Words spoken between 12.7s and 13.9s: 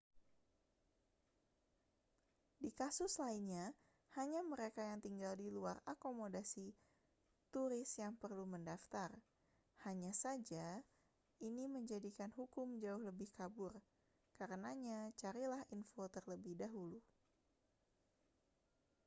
jauh lebih kabur